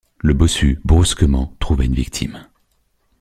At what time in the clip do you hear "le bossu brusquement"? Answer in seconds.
0.17-1.53